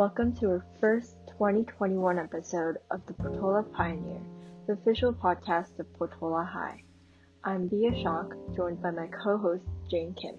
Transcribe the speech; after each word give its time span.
Welcome 0.00 0.34
to 0.36 0.46
our 0.46 0.64
first 0.80 1.14
2021 1.32 2.18
episode 2.18 2.78
of 2.90 3.04
the 3.04 3.12
Portola 3.12 3.62
Pioneer, 3.62 4.22
the 4.66 4.72
official 4.72 5.12
podcast 5.12 5.78
of 5.78 5.92
Portola 5.92 6.42
High. 6.42 6.82
I'm 7.44 7.68
Bia 7.68 7.92
Shock, 8.02 8.32
joined 8.56 8.80
by 8.80 8.92
my 8.92 9.08
co-host 9.08 9.62
Jane 9.90 10.14
Kim. 10.14 10.36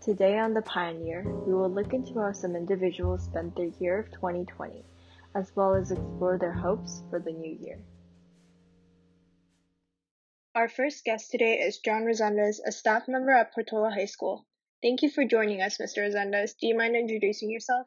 Today 0.00 0.40
on 0.40 0.52
the 0.52 0.62
Pioneer, 0.62 1.22
we 1.46 1.54
will 1.54 1.70
look 1.70 1.94
into 1.94 2.18
how 2.18 2.32
some 2.32 2.56
individuals 2.56 3.22
spent 3.22 3.54
their 3.54 3.70
year 3.78 4.00
of 4.00 4.10
2020, 4.10 4.84
as 5.36 5.52
well 5.54 5.72
as 5.72 5.92
explore 5.92 6.36
their 6.36 6.52
hopes 6.52 7.04
for 7.08 7.20
the 7.20 7.30
new 7.30 7.56
year. 7.60 7.78
Our 10.56 10.68
first 10.68 11.04
guest 11.04 11.30
today 11.30 11.60
is 11.60 11.78
John 11.78 12.02
Resendez, 12.02 12.56
a 12.66 12.72
staff 12.72 13.04
member 13.06 13.30
at 13.30 13.54
Portola 13.54 13.92
High 13.92 14.06
School. 14.06 14.44
Thank 14.82 15.02
you 15.02 15.10
for 15.10 15.24
joining 15.24 15.62
us, 15.62 15.78
Mr. 15.78 15.98
Resendez. 15.98 16.58
Do 16.60 16.66
you 16.66 16.76
mind 16.76 16.96
introducing 16.96 17.48
yourself? 17.48 17.86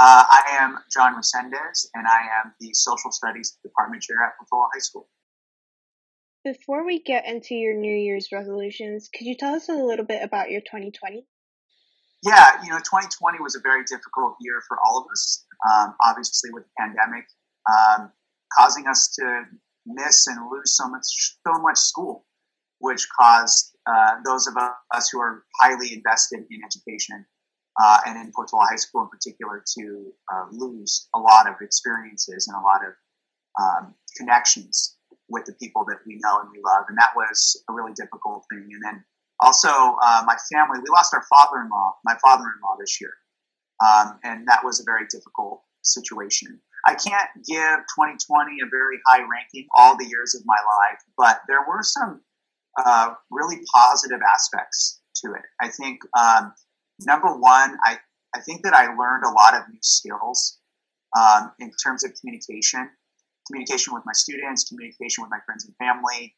Uh, 0.00 0.24
I 0.30 0.56
am 0.62 0.78
John 0.90 1.12
Resendez, 1.12 1.84
and 1.92 2.06
I 2.06 2.20
am 2.40 2.54
the 2.58 2.72
Social 2.72 3.12
Studies 3.12 3.58
Department 3.62 4.02
Chair 4.02 4.16
at 4.24 4.32
Portola 4.38 4.66
High 4.72 4.80
School. 4.80 5.06
Before 6.42 6.86
we 6.86 7.02
get 7.02 7.28
into 7.28 7.54
your 7.54 7.74
New 7.74 7.94
Year's 7.94 8.28
resolutions, 8.32 9.10
could 9.14 9.26
you 9.26 9.36
tell 9.36 9.54
us 9.54 9.68
a 9.68 9.74
little 9.74 10.06
bit 10.06 10.22
about 10.22 10.50
your 10.50 10.62
2020? 10.62 11.26
Yeah, 12.24 12.62
you 12.64 12.70
know, 12.70 12.78
2020 12.78 13.42
was 13.42 13.56
a 13.56 13.60
very 13.62 13.84
difficult 13.84 14.36
year 14.40 14.62
for 14.66 14.78
all 14.82 14.96
of 14.96 15.04
us, 15.12 15.44
um, 15.70 15.94
obviously 16.02 16.48
with 16.50 16.64
the 16.64 16.70
pandemic, 16.78 17.26
um, 17.70 18.10
causing 18.56 18.86
us 18.86 19.14
to 19.18 19.42
miss 19.84 20.26
and 20.28 20.50
lose 20.50 20.78
so 20.78 20.88
much, 20.88 21.36
so 21.46 21.60
much 21.60 21.76
school, 21.76 22.24
which 22.78 23.06
caused 23.20 23.76
uh, 23.84 24.12
those 24.24 24.46
of 24.46 24.54
us 24.56 25.10
who 25.10 25.20
are 25.20 25.44
highly 25.60 25.92
invested 25.92 26.40
in 26.50 26.60
education 26.64 27.26
uh, 27.80 27.98
and 28.06 28.16
in 28.16 28.32
Portola 28.34 28.66
High 28.68 28.76
School 28.76 29.02
in 29.02 29.08
particular 29.08 29.62
to 29.78 30.12
uh, 30.32 30.46
lose 30.52 31.08
a 31.14 31.18
lot 31.18 31.48
of 31.48 31.54
experiences 31.60 32.48
and 32.48 32.56
a 32.56 32.64
lot 32.64 32.80
of 32.86 32.94
um, 33.60 33.94
connections 34.16 34.96
with 35.28 35.44
the 35.44 35.52
people 35.54 35.84
that 35.88 35.98
we 36.06 36.18
know 36.22 36.40
and 36.40 36.50
we 36.50 36.60
love. 36.64 36.84
And 36.88 36.98
that 36.98 37.12
was 37.14 37.62
a 37.68 37.72
really 37.72 37.92
difficult 37.94 38.44
thing. 38.50 38.68
And 38.72 38.82
then 38.84 39.04
also, 39.40 39.68
uh, 39.68 40.22
my 40.26 40.36
family, 40.52 40.80
we 40.80 40.90
lost 40.90 41.14
our 41.14 41.24
father 41.30 41.62
in 41.62 41.70
law, 41.70 41.94
my 42.04 42.16
father 42.20 42.44
in 42.44 42.60
law 42.62 42.76
this 42.78 43.00
year. 43.00 43.12
Um, 43.80 44.18
and 44.24 44.46
that 44.48 44.60
was 44.64 44.80
a 44.80 44.84
very 44.84 45.06
difficult 45.10 45.62
situation. 45.82 46.60
I 46.86 46.94
can't 46.94 47.30
give 47.46 47.78
2020 47.96 48.56
a 48.60 48.68
very 48.70 48.98
high 49.06 49.20
ranking 49.20 49.66
all 49.76 49.96
the 49.96 50.04
years 50.06 50.34
of 50.34 50.42
my 50.44 50.56
life, 50.56 51.00
but 51.16 51.40
there 51.48 51.64
were 51.66 51.82
some 51.82 52.20
uh, 52.84 53.14
really 53.30 53.60
positive 53.74 54.20
aspects 54.34 55.00
to 55.24 55.32
it. 55.32 55.42
I 55.60 55.68
think 55.68 56.00
um, 56.18 56.52
number 57.06 57.28
one, 57.28 57.76
I, 57.84 57.98
I 58.34 58.40
think 58.40 58.62
that 58.62 58.74
I 58.74 58.86
learned 58.86 59.24
a 59.24 59.32
lot 59.32 59.54
of 59.54 59.62
new 59.70 59.78
skills 59.82 60.58
um, 61.18 61.52
in 61.58 61.70
terms 61.82 62.04
of 62.04 62.12
communication, 62.20 62.88
communication 63.46 63.94
with 63.94 64.02
my 64.06 64.12
students, 64.12 64.68
communication 64.68 65.22
with 65.22 65.30
my 65.30 65.38
friends 65.44 65.66
and 65.66 65.74
family. 65.76 66.34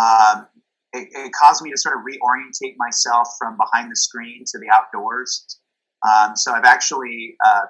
Um, 0.00 0.46
it, 0.92 1.08
it, 1.12 1.32
caused 1.32 1.62
me 1.62 1.70
to 1.70 1.76
sort 1.76 1.96
of 1.96 2.02
reorientate 2.02 2.74
myself 2.76 3.28
from 3.38 3.56
behind 3.56 3.90
the 3.90 3.96
screen 3.96 4.44
to 4.46 4.58
the 4.58 4.66
outdoors. 4.72 5.46
Um, 6.06 6.36
so 6.36 6.52
I've 6.52 6.64
actually 6.64 7.36
uh, 7.44 7.62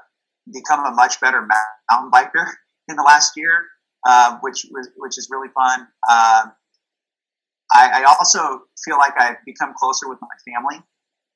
become 0.53 0.87
a 0.87 0.91
much 0.93 1.21
better 1.21 1.47
mountain 1.91 2.11
biker 2.11 2.47
in 2.89 2.97
the 2.97 3.03
last 3.03 3.37
year, 3.37 3.67
uh, 4.07 4.39
which 4.41 4.67
was 4.71 4.89
which 4.97 5.19
is 5.19 5.29
really 5.31 5.49
fun. 5.55 5.81
Um, 5.81 6.53
I, 7.73 8.03
I, 8.03 8.05
also 8.05 8.63
feel 8.85 8.97
like 8.97 9.13
I've 9.17 9.37
become 9.47 9.75
closer 9.77 10.09
with 10.09 10.19
my 10.21 10.53
family 10.53 10.83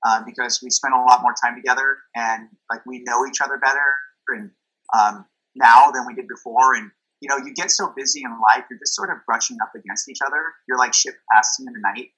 um, 0.04 0.24
because 0.26 0.60
we 0.62 0.70
spend 0.70 0.94
a 0.94 0.98
lot 0.98 1.22
more 1.22 1.34
time 1.42 1.56
together 1.56 1.98
and 2.14 2.48
like 2.70 2.84
we 2.86 3.02
know 3.04 3.26
each 3.26 3.40
other 3.40 3.58
better 3.58 3.80
and 4.28 4.50
um, 4.96 5.24
now 5.54 5.90
than 5.90 6.06
we 6.06 6.14
did 6.14 6.28
before. 6.28 6.74
And 6.74 6.90
you 7.20 7.28
know, 7.28 7.36
you 7.36 7.54
get 7.54 7.70
so 7.70 7.92
busy 7.96 8.22
in 8.24 8.30
life, 8.40 8.64
you're 8.68 8.78
just 8.78 8.94
sort 8.94 9.10
of 9.10 9.16
brushing 9.26 9.56
up 9.62 9.72
against 9.74 10.08
each 10.08 10.18
other. 10.24 10.52
You're 10.68 10.78
like 10.78 10.92
ship 10.92 11.14
passing 11.32 11.66
in 11.66 11.72
the 11.72 11.80
night. 11.80 12.10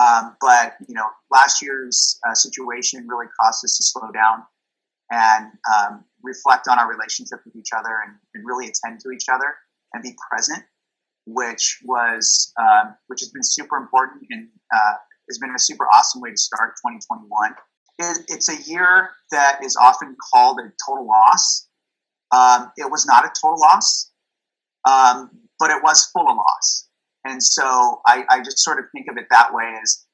Um, 0.00 0.36
but 0.40 0.74
you 0.88 0.94
know, 0.94 1.06
last 1.30 1.62
year's 1.62 2.18
uh, 2.28 2.34
situation 2.34 3.06
really 3.08 3.26
caused 3.40 3.64
us 3.64 3.76
to 3.76 3.84
slow 3.84 4.10
down 4.12 4.44
and 5.10 5.46
um, 5.72 6.04
reflect 6.22 6.68
on 6.68 6.78
our 6.78 6.88
relationship 6.88 7.40
with 7.44 7.56
each 7.56 7.70
other 7.76 7.90
and, 8.06 8.14
and, 8.34 8.44
really 8.46 8.68
attend 8.68 9.00
to 9.00 9.10
each 9.10 9.24
other 9.28 9.56
and 9.92 10.02
be 10.02 10.14
present, 10.30 10.62
which 11.26 11.80
was 11.84 12.52
um, 12.58 12.94
which 13.08 13.20
has 13.20 13.30
been 13.30 13.42
super 13.42 13.76
important 13.76 14.22
and 14.30 14.48
uh, 14.74 14.94
has 15.30 15.38
been 15.38 15.54
a 15.54 15.58
super 15.58 15.86
awesome 15.86 16.20
way 16.20 16.30
to 16.30 16.36
start 16.36 16.74
2021. 16.84 17.54
It, 17.98 18.24
it's 18.28 18.48
a 18.48 18.70
year 18.70 19.10
that 19.30 19.60
is 19.64 19.76
often 19.80 20.16
called 20.32 20.58
a 20.58 20.72
total 20.84 21.06
loss. 21.06 21.68
Um, 22.32 22.72
it 22.76 22.90
was 22.90 23.06
not 23.06 23.24
a 23.24 23.30
total 23.40 23.60
loss, 23.60 24.10
um, 24.88 25.30
but 25.58 25.70
it 25.70 25.82
was 25.82 26.10
full 26.12 26.28
of 26.28 26.36
loss. 26.36 26.88
And 27.24 27.42
so 27.42 28.00
I, 28.06 28.24
I, 28.30 28.38
just 28.38 28.60
sort 28.60 28.78
of 28.78 28.86
think 28.92 29.06
of 29.10 29.18
it 29.18 29.26
that 29.30 29.52
way 29.52 29.74
as 29.82 30.06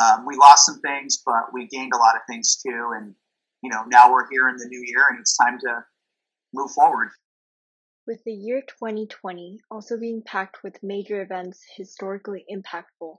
um, 0.00 0.26
we 0.26 0.36
lost 0.36 0.66
some 0.66 0.80
things, 0.80 1.20
but 1.24 1.52
we 1.52 1.66
gained 1.66 1.92
a 1.92 1.98
lot 1.98 2.14
of 2.14 2.22
things 2.28 2.60
too. 2.64 2.92
And, 2.96 3.14
you 3.62 3.70
know, 3.70 3.82
now 3.88 4.12
we're 4.12 4.30
here 4.30 4.48
in 4.48 4.56
the 4.56 4.68
new 4.68 4.82
year 4.86 5.06
and 5.10 5.18
it's 5.18 5.36
time 5.36 5.58
to 5.60 5.84
move 6.54 6.70
forward. 6.70 7.08
With 8.06 8.22
the 8.24 8.32
year 8.32 8.62
2020 8.62 9.60
also 9.70 9.98
being 9.98 10.22
packed 10.22 10.62
with 10.62 10.82
major 10.82 11.22
events 11.22 11.64
historically 11.76 12.44
impactful, 12.50 13.18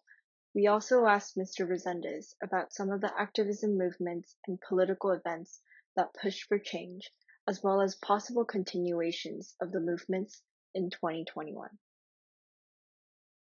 we 0.55 0.67
also 0.67 1.05
asked 1.05 1.35
Mr. 1.35 1.67
Resendez 1.67 2.35
about 2.43 2.73
some 2.73 2.91
of 2.91 3.01
the 3.01 3.11
activism 3.17 3.77
movements 3.77 4.35
and 4.47 4.59
political 4.61 5.11
events 5.11 5.61
that 5.95 6.13
pushed 6.21 6.43
for 6.47 6.59
change, 6.59 7.11
as 7.47 7.61
well 7.63 7.81
as 7.81 7.95
possible 7.95 8.45
continuations 8.45 9.55
of 9.61 9.71
the 9.71 9.79
movements 9.79 10.41
in 10.75 10.89
2021. 10.91 11.69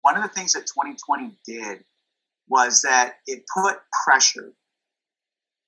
One 0.02 0.18
of 0.18 0.24
the 0.24 0.30
things 0.30 0.54
that 0.54 0.68
2020 0.68 1.38
did 1.46 1.84
was 2.48 2.82
that 2.84 3.16
it 3.26 3.44
put 3.54 3.78
pressure 4.06 4.54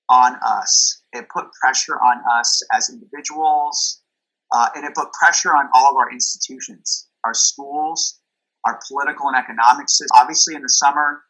on 0.10 0.36
us. 0.44 1.02
It 1.14 1.28
put 1.30 1.52
pressure 1.54 1.96
on 1.96 2.22
us 2.40 2.62
as 2.72 2.90
individuals, 2.90 4.02
uh, 4.52 4.70
and 4.76 4.86
it 4.86 4.94
put 4.96 5.12
pressure 5.14 5.56
on 5.56 5.70
all 5.74 5.92
of 5.92 5.98
our 5.98 6.12
institutions, 6.12 7.08
our 7.24 7.34
schools, 7.34 8.20
our 8.66 8.80
political 8.88 9.28
and 9.28 9.38
economic 9.38 9.90
system. 9.90 10.16
Obviously, 10.16 10.56
in 10.56 10.62
the 10.62 10.70
summer, 10.70 11.24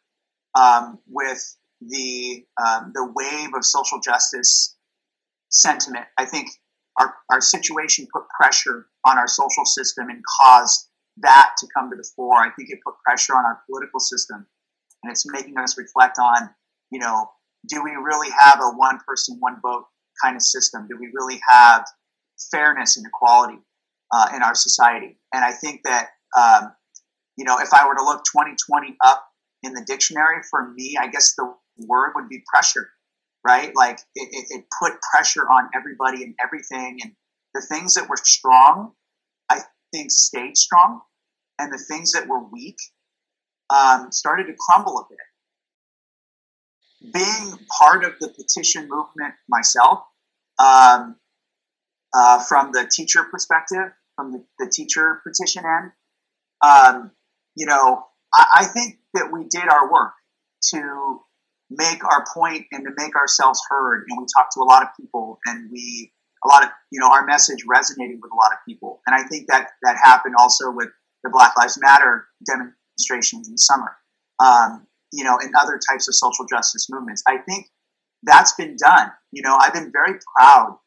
um, 0.54 0.98
with 1.08 1.56
the 1.80 2.44
um, 2.64 2.92
the 2.94 3.10
wave 3.14 3.50
of 3.56 3.64
social 3.64 4.00
justice 4.00 4.76
sentiment. 5.50 6.06
I 6.18 6.24
think 6.24 6.48
our, 6.98 7.14
our 7.30 7.40
situation 7.40 8.06
put 8.12 8.24
pressure 8.28 8.86
on 9.06 9.18
our 9.18 9.28
social 9.28 9.64
system 9.64 10.08
and 10.08 10.22
caused 10.40 10.88
that 11.18 11.50
to 11.58 11.66
come 11.76 11.90
to 11.90 11.96
the 11.96 12.08
fore. 12.16 12.36
I 12.36 12.50
think 12.56 12.70
it 12.70 12.78
put 12.84 12.94
pressure 13.04 13.34
on 13.34 13.44
our 13.44 13.60
political 13.68 14.00
system, 14.00 14.46
and 15.02 15.10
it's 15.10 15.24
making 15.30 15.58
us 15.58 15.76
reflect 15.76 16.18
on, 16.18 16.50
you 16.90 16.98
know, 16.98 17.30
do 17.68 17.82
we 17.82 17.90
really 17.90 18.30
have 18.38 18.60
a 18.60 18.76
one 18.76 18.98
person, 19.06 19.36
one 19.40 19.56
vote 19.62 19.84
kind 20.22 20.36
of 20.36 20.42
system? 20.42 20.86
Do 20.88 20.96
we 20.98 21.10
really 21.12 21.40
have 21.48 21.84
fairness 22.50 22.96
and 22.96 23.06
equality 23.06 23.58
uh, 24.12 24.28
in 24.34 24.42
our 24.42 24.54
society? 24.54 25.18
And 25.32 25.44
I 25.44 25.52
think 25.52 25.82
that, 25.84 26.08
um, 26.38 26.72
you 27.36 27.44
know, 27.44 27.58
if 27.58 27.72
I 27.72 27.86
were 27.86 27.94
to 27.94 28.04
look 28.04 28.24
2020 28.24 28.96
up 29.04 29.24
in 29.62 29.74
the 29.74 29.84
dictionary 29.86 30.42
for 30.50 30.70
me, 30.72 30.96
I 31.00 31.08
guess 31.08 31.34
the 31.34 31.54
word 31.78 32.12
would 32.14 32.28
be 32.28 32.42
pressure, 32.52 32.90
right? 33.46 33.74
Like 33.74 34.00
it, 34.14 34.28
it, 34.32 34.46
it 34.50 34.64
put 34.80 34.92
pressure 35.12 35.48
on 35.48 35.68
everybody 35.74 36.24
and 36.24 36.34
everything. 36.44 36.98
And 37.02 37.12
the 37.54 37.60
things 37.62 37.94
that 37.94 38.08
were 38.08 38.16
strong, 38.16 38.92
I 39.48 39.60
think 39.92 40.10
stayed 40.10 40.56
strong. 40.56 41.00
And 41.58 41.72
the 41.72 41.78
things 41.78 42.12
that 42.12 42.26
were 42.26 42.42
weak 42.50 42.78
um, 43.70 44.10
started 44.10 44.46
to 44.46 44.54
crumble 44.58 44.98
a 44.98 45.04
bit. 45.08 45.18
Being 47.12 47.58
part 47.78 48.04
of 48.04 48.18
the 48.20 48.28
petition 48.28 48.88
movement 48.88 49.34
myself, 49.48 50.00
um, 50.58 51.16
uh, 52.14 52.42
from 52.44 52.72
the 52.72 52.88
teacher 52.90 53.24
perspective, 53.30 53.92
from 54.16 54.32
the, 54.32 54.44
the 54.58 54.70
teacher 54.70 55.20
petition 55.26 55.64
end, 55.64 55.92
um, 56.62 57.10
you 57.56 57.66
know, 57.66 58.06
I, 58.34 58.46
I 58.60 58.64
think 58.66 58.98
that 59.14 59.30
we 59.32 59.44
did 59.44 59.68
our 59.68 59.90
work 59.90 60.12
to 60.70 61.20
make 61.70 62.04
our 62.04 62.24
point 62.32 62.66
and 62.72 62.84
to 62.84 62.90
make 62.96 63.16
ourselves 63.16 63.60
heard. 63.68 64.04
And 64.08 64.18
we 64.18 64.26
talked 64.36 64.52
to 64.54 64.60
a 64.60 64.64
lot 64.64 64.82
of 64.82 64.88
people, 64.98 65.38
and 65.46 65.70
we 65.70 66.12
a 66.44 66.48
lot 66.48 66.64
of 66.64 66.70
you 66.90 67.00
know 67.00 67.10
our 67.10 67.24
message 67.24 67.64
resonated 67.66 68.18
with 68.20 68.32
a 68.32 68.36
lot 68.36 68.52
of 68.52 68.58
people. 68.66 69.00
And 69.06 69.14
I 69.14 69.26
think 69.28 69.48
that 69.48 69.70
that 69.82 69.96
happened 70.02 70.34
also 70.38 70.70
with 70.70 70.88
the 71.24 71.30
Black 71.30 71.56
Lives 71.56 71.78
Matter 71.80 72.26
demonstrations 72.44 73.48
in 73.48 73.56
summer. 73.56 73.96
Um, 74.42 74.86
you 75.12 75.24
know, 75.24 75.38
and 75.40 75.52
other 75.60 75.78
types 75.90 76.08
of 76.08 76.14
social 76.14 76.46
justice 76.46 76.88
movements. 76.90 77.22
I 77.28 77.36
think 77.38 77.66
that's 78.22 78.54
been 78.54 78.76
done. 78.82 79.12
You 79.30 79.42
know, 79.42 79.56
I've 79.60 79.74
been 79.74 79.92
very 79.92 80.18
proud 80.36 80.78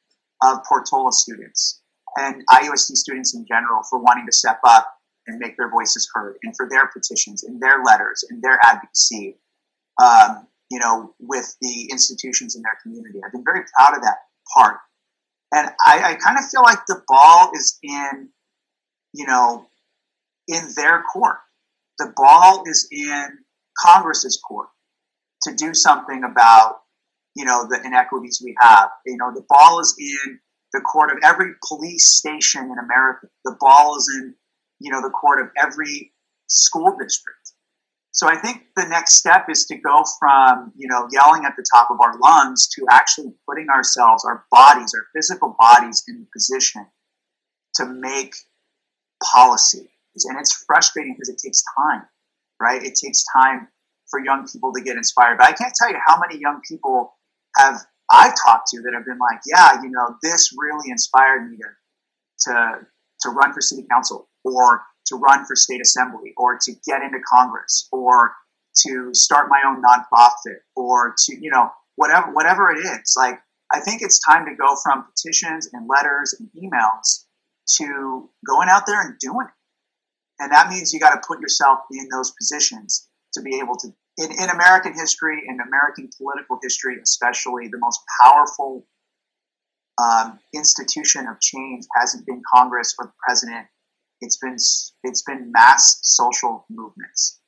of 0.43 0.63
Portola 0.67 1.11
students 1.11 1.81
and 2.17 2.43
IUSD 2.49 2.95
students 2.95 3.35
in 3.35 3.45
general 3.47 3.81
for 3.89 3.99
wanting 3.99 4.25
to 4.25 4.31
step 4.31 4.59
up 4.65 4.94
and 5.27 5.39
make 5.39 5.57
their 5.57 5.69
voices 5.69 6.09
heard 6.13 6.37
and 6.43 6.55
for 6.55 6.67
their 6.69 6.87
petitions 6.87 7.43
and 7.43 7.61
their 7.61 7.83
letters 7.83 8.23
and 8.29 8.41
their 8.41 8.59
advocacy, 8.63 9.37
um, 10.01 10.47
you 10.69 10.79
know, 10.79 11.13
with 11.19 11.55
the 11.61 11.89
institutions 11.91 12.55
in 12.55 12.61
their 12.61 12.77
community. 12.83 13.19
I've 13.25 13.31
been 13.31 13.43
very 13.43 13.63
proud 13.75 13.95
of 13.95 14.03
that 14.03 14.17
part. 14.55 14.77
And 15.53 15.69
I, 15.85 16.11
I 16.11 16.15
kind 16.15 16.37
of 16.37 16.49
feel 16.49 16.63
like 16.63 16.79
the 16.87 17.01
ball 17.07 17.51
is 17.55 17.77
in, 17.81 18.29
you 19.13 19.25
know, 19.25 19.67
in 20.47 20.63
their 20.75 21.01
court. 21.01 21.37
The 21.97 22.11
ball 22.15 22.63
is 22.65 22.87
in 22.91 23.27
Congress's 23.79 24.41
court 24.45 24.67
to 25.43 25.55
do 25.55 25.73
something 25.73 26.23
about, 26.23 26.81
you 27.35 27.45
know, 27.45 27.65
the 27.69 27.79
inequities 27.83 28.41
we 28.43 28.55
have. 28.59 28.89
You 29.05 29.17
know, 29.17 29.31
the 29.33 29.45
ball 29.47 29.79
is 29.79 29.95
in 29.97 30.39
the 30.73 30.81
court 30.81 31.11
of 31.11 31.17
every 31.23 31.53
police 31.67 32.07
station 32.07 32.65
in 32.65 32.77
America. 32.77 33.27
The 33.45 33.55
ball 33.59 33.97
is 33.97 34.11
in, 34.17 34.35
you 34.79 34.91
know, 34.91 35.01
the 35.01 35.09
court 35.09 35.41
of 35.41 35.49
every 35.61 36.13
school 36.47 36.95
district. 36.99 37.51
So 38.11 38.27
I 38.29 38.37
think 38.37 38.63
the 38.77 38.87
next 38.87 39.15
step 39.15 39.47
is 39.49 39.65
to 39.65 39.75
go 39.75 40.03
from, 40.19 40.71
you 40.77 40.87
know, 40.87 41.07
yelling 41.11 41.43
at 41.43 41.55
the 41.57 41.65
top 41.73 41.89
of 41.91 41.97
our 41.99 42.17
lungs 42.17 42.69
to 42.69 42.85
actually 42.89 43.33
putting 43.47 43.67
ourselves, 43.69 44.23
our 44.23 44.45
bodies, 44.51 44.93
our 44.95 45.05
physical 45.13 45.55
bodies 45.59 46.03
in 46.07 46.25
position 46.31 46.85
to 47.75 47.85
make 47.85 48.35
policy. 49.21 49.89
And 50.23 50.39
it's 50.39 50.63
frustrating 50.65 51.13
because 51.13 51.27
it 51.27 51.39
takes 51.43 51.61
time, 51.77 52.03
right? 52.61 52.81
It 52.81 52.95
takes 52.95 53.25
time 53.35 53.67
for 54.09 54.23
young 54.23 54.47
people 54.47 54.71
to 54.71 54.81
get 54.81 54.95
inspired. 54.95 55.37
But 55.37 55.49
I 55.49 55.51
can't 55.51 55.73
tell 55.75 55.89
you 55.89 55.99
how 56.07 56.17
many 56.17 56.39
young 56.39 56.61
people 56.65 57.17
have 57.57 57.81
I've 58.09 58.35
talked 58.41 58.69
to 58.69 58.81
that 58.81 58.93
have 58.93 59.05
been 59.05 59.17
like, 59.17 59.41
yeah, 59.45 59.81
you 59.81 59.89
know, 59.89 60.15
this 60.21 60.55
really 60.57 60.89
inspired 60.89 61.49
me 61.49 61.57
to 61.57 62.49
to 62.49 62.87
to 63.21 63.29
run 63.29 63.53
for 63.53 63.59
city 63.59 63.85
council 63.91 64.29
or 64.45 64.83
to 65.07 65.15
run 65.15 65.45
for 65.45 65.55
state 65.55 65.81
assembly 65.81 66.33
or 66.37 66.57
to 66.61 66.71
get 66.87 67.01
into 67.01 67.19
Congress 67.29 67.89
or 67.91 68.33
to 68.85 69.09
start 69.13 69.49
my 69.49 69.61
own 69.65 69.81
nonprofit 69.81 70.59
or 70.75 71.15
to, 71.17 71.35
you 71.35 71.49
know, 71.49 71.69
whatever, 71.95 72.31
whatever 72.33 72.71
it 72.71 72.79
is. 72.79 73.15
Like, 73.17 73.39
I 73.73 73.79
think 73.79 74.01
it's 74.01 74.19
time 74.19 74.45
to 74.45 74.55
go 74.55 74.75
from 74.83 75.05
petitions 75.05 75.69
and 75.73 75.87
letters 75.89 76.35
and 76.39 76.49
emails 76.55 77.25
to 77.77 78.29
going 78.45 78.69
out 78.69 78.83
there 78.85 79.01
and 79.01 79.17
doing 79.19 79.47
it. 79.47 79.53
And 80.39 80.51
that 80.51 80.69
means 80.69 80.93
you 80.93 80.99
got 80.99 81.15
to 81.15 81.27
put 81.27 81.39
yourself 81.39 81.79
in 81.91 82.07
those 82.11 82.31
positions 82.39 83.07
to 83.33 83.41
be 83.41 83.59
able 83.59 83.75
to. 83.77 83.87
In, 84.17 84.31
in 84.31 84.49
American 84.49 84.93
history, 84.93 85.43
in 85.45 85.57
American 85.59 86.09
political 86.17 86.57
history, 86.61 86.97
especially, 87.01 87.67
the 87.67 87.79
most 87.79 87.99
powerful 88.21 88.85
um, 90.01 90.39
institution 90.53 91.27
of 91.27 91.39
change 91.41 91.85
hasn't 91.99 92.25
been 92.25 92.41
Congress 92.53 92.95
or 92.99 93.07
the 93.07 93.13
president 93.25 93.65
it's 94.21 94.37
been 94.37 94.57
it's 95.03 95.23
been 95.23 95.51
mass 95.51 95.99
social 96.01 96.65
movements, 96.69 97.39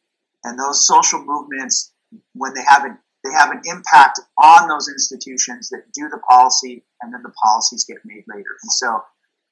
and 0.43 0.59
those 0.59 0.87
social 0.87 1.23
movements, 1.23 1.93
when 2.33 2.53
they 2.53 2.63
have 2.67 2.83
an 2.83 2.97
they 3.23 3.31
have 3.31 3.51
an 3.51 3.61
impact 3.65 4.19
on 4.41 4.67
those 4.67 4.87
institutions 4.87 5.69
that 5.69 5.91
do 5.93 6.07
the 6.09 6.19
policy, 6.29 6.85
and 7.01 7.13
then 7.13 7.21
the 7.23 7.33
policies 7.43 7.83
get 7.83 7.97
made 8.05 8.23
later. 8.27 8.57
And 8.63 8.71
so, 8.71 9.01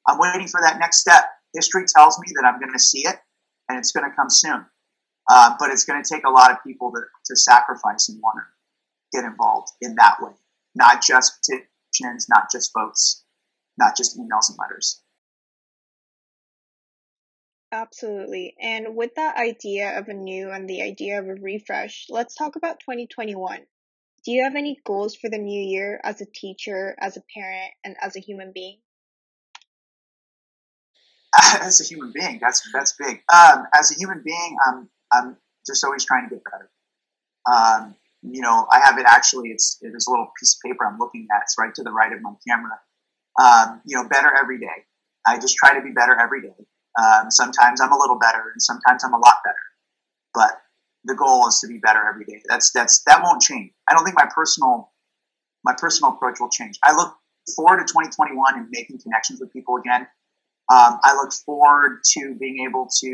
I'm 0.07 0.19
waiting 0.19 0.47
for 0.47 0.61
that 0.63 0.79
next 0.79 0.99
step. 0.99 1.25
History 1.53 1.85
tells 1.95 2.19
me 2.19 2.27
that 2.35 2.45
I'm 2.45 2.59
going 2.59 2.73
to 2.73 2.79
see 2.79 3.01
it, 3.01 3.15
and 3.69 3.77
it's 3.77 3.91
going 3.91 4.09
to 4.09 4.15
come 4.15 4.29
soon. 4.29 4.65
Uh, 5.29 5.55
but 5.59 5.71
it's 5.71 5.85
going 5.85 6.01
to 6.01 6.07
take 6.07 6.25
a 6.25 6.29
lot 6.29 6.51
of 6.51 6.57
people 6.63 6.91
to, 6.91 7.01
to 7.25 7.35
sacrifice 7.35 8.09
and 8.09 8.21
want 8.21 8.37
to 8.37 9.17
get 9.17 9.25
involved 9.25 9.69
in 9.81 9.95
that 9.95 10.17
way, 10.21 10.31
not 10.75 11.01
just 11.01 11.39
petitions, 11.41 12.27
not 12.29 12.51
just 12.51 12.71
votes, 12.77 13.23
not 13.77 13.97
just 13.97 14.17
emails 14.17 14.49
and 14.49 14.57
letters. 14.59 15.01
Absolutely. 17.75 18.55
And 18.61 18.95
with 18.95 19.15
that 19.15 19.35
idea 19.35 19.99
of 19.99 20.07
a 20.07 20.13
new 20.13 20.49
and 20.49 20.69
the 20.69 20.81
idea 20.81 21.19
of 21.19 21.27
a 21.27 21.35
refresh, 21.35 22.05
let's 22.09 22.33
talk 22.33 22.55
about 22.55 22.79
2021. 22.79 23.59
Do 24.23 24.31
you 24.31 24.43
have 24.45 24.55
any 24.55 24.79
goals 24.85 25.13
for 25.13 25.29
the 25.29 25.37
new 25.37 25.61
year 25.61 25.99
as 26.01 26.21
a 26.21 26.25
teacher, 26.25 26.95
as 26.97 27.17
a 27.17 27.23
parent, 27.33 27.73
and 27.83 27.97
as 28.01 28.15
a 28.15 28.21
human 28.21 28.53
being? 28.53 28.77
As 31.59 31.81
a 31.81 31.83
human 31.83 32.13
being, 32.13 32.39
that's 32.41 32.61
that's 32.73 32.93
big. 32.93 33.21
Um, 33.27 33.65
as 33.77 33.91
a 33.91 33.95
human 33.95 34.21
being, 34.23 34.55
I'm 34.65 34.89
I'm 35.11 35.37
just 35.67 35.83
always 35.83 36.05
trying 36.05 36.29
to 36.29 36.35
get 36.35 36.43
better. 36.45 36.69
Um, 37.45 37.95
you 38.21 38.39
know, 38.39 38.65
I 38.71 38.79
have 38.79 38.97
it 38.97 39.05
actually. 39.05 39.49
It's 39.49 39.77
it's 39.81 40.07
a 40.07 40.11
little 40.11 40.31
piece 40.39 40.55
of 40.55 40.69
paper 40.69 40.85
I'm 40.85 40.97
looking 40.97 41.27
at. 41.35 41.41
It's 41.41 41.55
right 41.59 41.75
to 41.75 41.83
the 41.83 41.91
right 41.91 42.13
of 42.13 42.21
my 42.21 42.35
camera. 42.47 42.79
Um, 43.37 43.81
you 43.85 43.97
know, 43.97 44.07
better 44.07 44.31
every 44.33 44.59
day. 44.59 44.85
I 45.27 45.37
just 45.37 45.57
try 45.57 45.77
to 45.77 45.81
be 45.83 45.91
better 45.91 46.17
every 46.17 46.41
day. 46.41 46.55
Um, 47.01 47.29
sometimes 47.29 47.81
I'm 47.81 47.91
a 47.91 47.97
little 47.97 48.17
better, 48.17 48.51
and 48.53 48.61
sometimes 48.61 49.03
I'm 49.03 49.13
a 49.13 49.19
lot 49.19 49.37
better. 49.43 49.55
But 50.33 50.61
the 51.03 51.15
goal 51.15 51.47
is 51.47 51.59
to 51.59 51.67
be 51.67 51.77
better 51.77 52.01
every 52.07 52.25
day. 52.25 52.41
That's 52.47 52.71
that's 52.71 53.03
that 53.03 53.21
won't 53.23 53.41
change. 53.41 53.71
I 53.87 53.93
don't 53.93 54.03
think 54.03 54.17
my 54.17 54.29
personal 54.33 54.91
my 55.63 55.73
personal 55.77 56.13
approach 56.13 56.39
will 56.39 56.49
change. 56.49 56.77
I 56.83 56.95
look 56.95 57.15
forward 57.55 57.77
to 57.77 57.83
2021 57.83 58.57
and 58.57 58.67
making 58.71 58.99
connections 58.99 59.39
with 59.39 59.51
people 59.53 59.77
again. 59.77 60.01
Um, 60.71 60.99
I 61.03 61.15
look 61.15 61.31
forward 61.31 62.01
to 62.13 62.35
being 62.39 62.65
able 62.67 62.87
to, 63.01 63.07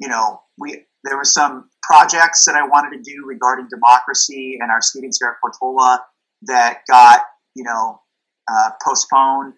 you 0.00 0.08
know, 0.08 0.42
we 0.58 0.84
there 1.04 1.16
were 1.16 1.24
some 1.24 1.70
projects 1.82 2.44
that 2.46 2.56
I 2.56 2.66
wanted 2.66 2.96
to 2.96 3.02
do 3.02 3.24
regarding 3.24 3.68
democracy 3.68 4.58
and 4.60 4.70
our 4.70 4.80
students 4.80 5.18
here 5.20 5.28
at 5.28 5.40
Portola 5.40 6.00
that 6.42 6.80
got, 6.90 7.22
you 7.54 7.62
know, 7.62 8.00
uh, 8.50 8.70
postponed 8.84 9.54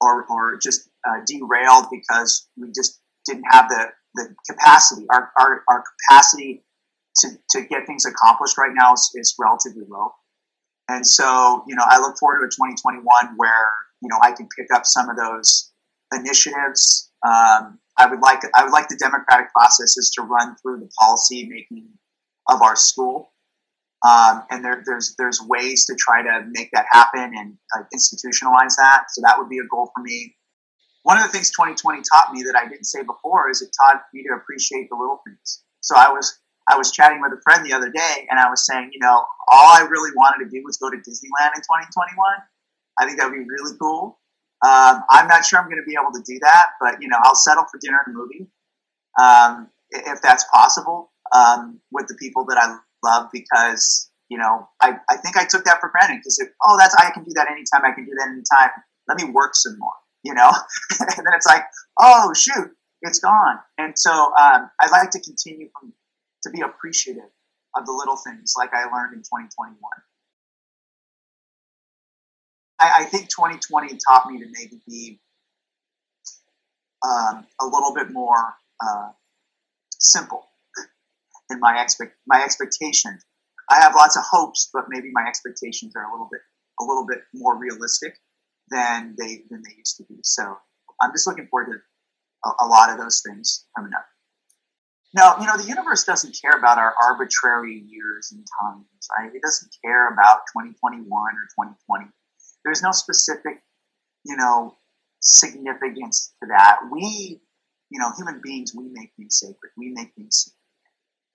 or, 0.00 0.24
or 0.26 0.58
just 0.60 0.89
uh, 1.08 1.20
derailed 1.26 1.86
because 1.90 2.48
we 2.56 2.68
just 2.74 3.00
didn't 3.26 3.44
have 3.50 3.68
the, 3.68 3.86
the 4.14 4.34
capacity. 4.48 5.06
Our, 5.10 5.30
our, 5.38 5.62
our 5.68 5.84
capacity 6.08 6.64
to, 7.18 7.28
to 7.50 7.62
get 7.62 7.86
things 7.86 8.04
accomplished 8.04 8.58
right 8.58 8.72
now 8.74 8.94
is, 8.94 9.10
is 9.14 9.34
relatively 9.38 9.84
low. 9.88 10.12
And 10.88 11.06
so, 11.06 11.64
you 11.68 11.76
know, 11.76 11.84
I 11.86 12.00
look 12.00 12.16
forward 12.18 12.40
to 12.40 12.46
a 12.46 12.48
2021 12.48 13.04
where, 13.36 13.70
you 14.02 14.08
know, 14.08 14.18
I 14.22 14.32
can 14.32 14.48
pick 14.56 14.66
up 14.74 14.84
some 14.84 15.08
of 15.08 15.16
those 15.16 15.70
initiatives. 16.12 17.10
Um, 17.26 17.78
I 17.98 18.06
would 18.08 18.20
like 18.20 18.40
I 18.54 18.64
would 18.64 18.72
like 18.72 18.88
the 18.88 18.96
democratic 18.96 19.52
processes 19.52 20.10
to 20.16 20.22
run 20.22 20.56
through 20.56 20.80
the 20.80 20.88
policy 20.98 21.46
making 21.46 21.88
of 22.48 22.62
our 22.62 22.74
school, 22.74 23.32
um, 24.06 24.42
and 24.50 24.64
there, 24.64 24.82
there's 24.86 25.14
there's 25.18 25.40
ways 25.42 25.84
to 25.86 25.94
try 25.98 26.22
to 26.22 26.46
make 26.50 26.70
that 26.72 26.86
happen 26.90 27.32
and 27.36 27.56
uh, 27.76 27.82
institutionalize 27.94 28.74
that. 28.78 29.04
So 29.10 29.20
that 29.22 29.36
would 29.38 29.50
be 29.50 29.58
a 29.58 29.68
goal 29.70 29.90
for 29.94 30.02
me 30.02 30.34
one 31.10 31.18
of 31.18 31.26
the 31.26 31.34
things 31.34 31.50
2020 31.50 32.06
taught 32.06 32.30
me 32.30 32.46
that 32.46 32.54
I 32.54 32.70
didn't 32.70 32.86
say 32.86 33.02
before 33.02 33.50
is 33.50 33.62
it 33.62 33.74
taught 33.74 34.06
me 34.14 34.22
to 34.30 34.38
appreciate 34.38 34.86
the 34.90 34.94
little 34.94 35.18
things. 35.26 35.66
So 35.82 35.98
I 35.98 36.06
was 36.06 36.38
I 36.70 36.78
was 36.78 36.92
chatting 36.92 37.20
with 37.20 37.32
a 37.34 37.42
friend 37.42 37.66
the 37.66 37.72
other 37.72 37.90
day, 37.90 38.28
and 38.30 38.38
I 38.38 38.48
was 38.48 38.64
saying, 38.64 38.90
you 38.92 39.00
know, 39.00 39.26
all 39.50 39.74
I 39.74 39.88
really 39.90 40.12
wanted 40.14 40.44
to 40.44 40.50
do 40.54 40.62
was 40.62 40.78
go 40.78 40.88
to 40.88 40.94
Disneyland 40.94 41.58
in 41.58 41.66
2021. 41.66 42.14
I 43.00 43.06
think 43.06 43.18
that 43.18 43.26
would 43.26 43.34
be 43.34 43.42
really 43.42 43.74
cool. 43.82 44.20
Um, 44.62 45.02
I'm 45.10 45.26
not 45.26 45.44
sure 45.44 45.58
I'm 45.58 45.66
going 45.66 45.82
to 45.82 45.88
be 45.88 45.98
able 45.98 46.14
to 46.14 46.22
do 46.22 46.38
that, 46.46 46.78
but 46.80 47.02
you 47.02 47.08
know, 47.08 47.18
I'll 47.24 47.34
settle 47.34 47.64
for 47.66 47.80
dinner 47.82 47.98
and 48.06 48.14
a 48.14 48.16
movie 48.16 48.46
um, 49.18 49.66
if 49.90 50.22
that's 50.22 50.46
possible 50.54 51.10
um, 51.34 51.80
with 51.90 52.06
the 52.06 52.14
people 52.20 52.46
that 52.46 52.56
I 52.56 52.78
love 53.02 53.30
because 53.32 54.12
you 54.28 54.38
know 54.38 54.68
I, 54.80 54.94
I 55.10 55.16
think 55.16 55.36
I 55.36 55.42
took 55.44 55.64
that 55.64 55.80
for 55.80 55.90
granted 55.90 56.22
because 56.22 56.38
oh 56.62 56.76
that's 56.78 56.94
I 56.94 57.10
can 57.10 57.24
do 57.24 57.32
that 57.34 57.50
anytime 57.50 57.82
I 57.82 57.90
can 57.90 58.04
do 58.04 58.12
that 58.14 58.28
anytime. 58.30 58.70
Let 59.08 59.18
me 59.18 59.24
work 59.34 59.56
some 59.56 59.76
more 59.76 59.98
you 60.24 60.34
know? 60.34 60.50
and 61.00 61.08
then 61.08 61.34
it's 61.34 61.46
like, 61.46 61.64
oh, 61.98 62.32
shoot, 62.34 62.70
it's 63.02 63.18
gone. 63.18 63.58
And 63.78 63.98
so 63.98 64.10
um, 64.12 64.70
I'd 64.80 64.90
like 64.90 65.10
to 65.10 65.20
continue 65.20 65.68
to 66.42 66.50
be 66.50 66.60
appreciative 66.60 67.30
of 67.76 67.86
the 67.86 67.92
little 67.92 68.16
things 68.16 68.54
like 68.58 68.70
I 68.74 68.84
learned 68.84 69.14
in 69.14 69.20
2021. 69.20 69.76
I, 72.80 73.02
I 73.02 73.04
think 73.04 73.28
2020 73.28 73.98
taught 74.08 74.30
me 74.30 74.38
to 74.38 74.46
maybe 74.50 74.80
be 74.86 75.20
um, 77.04 77.46
a 77.60 77.66
little 77.66 77.94
bit 77.94 78.10
more 78.10 78.54
uh, 78.82 79.10
simple 79.98 80.46
in 81.50 81.60
my 81.60 81.80
expect 81.82 82.16
my 82.26 82.42
expectations. 82.42 83.24
I 83.68 83.80
have 83.80 83.94
lots 83.94 84.16
of 84.16 84.24
hopes, 84.28 84.70
but 84.72 84.84
maybe 84.88 85.10
my 85.12 85.24
expectations 85.26 85.92
are 85.96 86.04
a 86.04 86.10
little 86.10 86.28
bit 86.30 86.40
a 86.80 86.84
little 86.84 87.06
bit 87.06 87.18
more 87.34 87.56
realistic 87.58 88.14
than 88.70 89.16
they 89.18 89.42
than 89.50 89.62
they 89.62 89.74
used 89.76 89.96
to 89.98 90.04
be. 90.04 90.16
So 90.22 90.56
I'm 91.00 91.12
just 91.12 91.26
looking 91.26 91.48
forward 91.48 91.72
to 91.72 92.48
a, 92.48 92.64
a 92.64 92.66
lot 92.66 92.90
of 92.90 92.98
those 92.98 93.22
things 93.26 93.66
coming 93.76 93.92
up. 93.94 94.04
No, 95.12 95.34
you 95.40 95.46
know, 95.46 95.56
the 95.56 95.68
universe 95.68 96.04
doesn't 96.04 96.38
care 96.40 96.56
about 96.56 96.78
our 96.78 96.94
arbitrary 97.02 97.82
years 97.88 98.30
and 98.30 98.46
times, 98.62 98.86
right? 99.18 99.34
It 99.34 99.42
doesn't 99.42 99.74
care 99.84 100.12
about 100.12 100.42
2021 100.56 101.02
or 101.10 101.66
2020. 101.66 102.06
There's 102.64 102.82
no 102.82 102.92
specific, 102.92 103.60
you 104.24 104.36
know, 104.36 104.76
significance 105.20 106.32
to 106.42 106.48
that. 106.48 106.78
We, 106.92 107.40
you 107.90 107.98
know, 107.98 108.12
human 108.16 108.40
beings, 108.42 108.72
we 108.74 108.88
make 108.92 109.10
things 109.16 109.40
sacred. 109.40 109.72
We 109.76 109.90
make 109.90 110.14
things, 110.14 110.54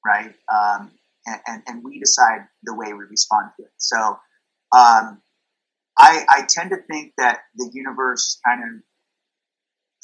right? 0.06 0.34
Um, 0.54 0.92
and, 1.25 1.42
and, 1.48 1.63
and, 1.68 1.84
we 1.84 2.00
decide 2.00 2.48
the 2.63 2.75
way 2.75 2.94
we 2.94 3.04
respond 3.10 3.50
to 3.58 3.65
it. 3.65 3.72
So, 3.77 4.20
um, 4.77 5.22
I, 5.98 6.25
I 6.30 6.46
tend 6.48 6.72
to 6.72 6.78
think 6.90 7.14
that 7.18 7.42
the 7.56 7.70
universe 7.74 8.40
kind 8.46 8.62
of 8.64 8.82